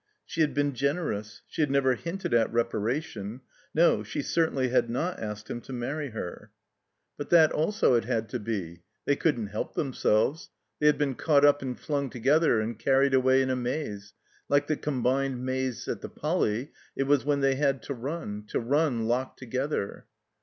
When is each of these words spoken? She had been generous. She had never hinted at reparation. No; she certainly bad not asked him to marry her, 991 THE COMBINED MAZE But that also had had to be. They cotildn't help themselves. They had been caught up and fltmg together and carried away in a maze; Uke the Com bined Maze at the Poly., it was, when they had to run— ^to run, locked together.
She 0.25 0.41
had 0.41 0.55
been 0.55 0.73
generous. 0.73 1.43
She 1.47 1.61
had 1.61 1.69
never 1.69 1.93
hinted 1.93 2.33
at 2.33 2.51
reparation. 2.51 3.41
No; 3.71 4.01
she 4.01 4.23
certainly 4.23 4.67
bad 4.69 4.89
not 4.89 5.19
asked 5.19 5.47
him 5.47 5.61
to 5.61 5.73
marry 5.73 6.09
her, 6.09 6.49
991 7.19 7.19
THE 7.19 7.29
COMBINED 7.29 7.43
MAZE 7.43 7.53
But 7.53 7.59
that 7.59 7.63
also 7.63 7.93
had 7.93 8.05
had 8.05 8.29
to 8.29 8.39
be. 8.39 8.81
They 9.05 9.15
cotildn't 9.15 9.51
help 9.51 9.73
themselves. 9.75 10.49
They 10.79 10.87
had 10.87 10.97
been 10.97 11.13
caught 11.13 11.45
up 11.45 11.61
and 11.61 11.77
fltmg 11.79 12.09
together 12.09 12.59
and 12.59 12.79
carried 12.79 13.13
away 13.13 13.43
in 13.43 13.51
a 13.51 13.55
maze; 13.55 14.15
Uke 14.51 14.65
the 14.65 14.75
Com 14.75 15.03
bined 15.03 15.37
Maze 15.41 15.87
at 15.87 16.01
the 16.01 16.09
Poly., 16.09 16.71
it 16.95 17.03
was, 17.03 17.23
when 17.23 17.41
they 17.41 17.53
had 17.53 17.83
to 17.83 17.93
run— 17.93 18.41
^to 18.51 18.57
run, 18.65 19.05
locked 19.07 19.37
together. 19.37 20.07